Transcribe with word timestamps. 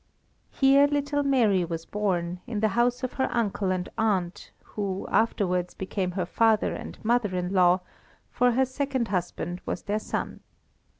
Here 0.49 0.87
little 0.87 1.21
Mary 1.21 1.63
was 1.63 1.85
born, 1.85 2.39
in 2.47 2.59
the 2.59 2.69
house 2.69 3.03
of 3.03 3.13
her 3.13 3.27
uncle 3.31 3.69
and 3.69 3.87
aunt, 3.99 4.49
who 4.63 5.07
afterwards 5.11 5.75
became 5.75 6.09
her 6.13 6.25
father 6.25 6.73
and 6.73 6.97
mother 7.05 7.35
in 7.35 7.53
law, 7.53 7.81
for 8.31 8.53
her 8.53 8.65
second 8.65 9.09
husband 9.09 9.61
was 9.63 9.83
their 9.83 9.99
son. 9.99 10.39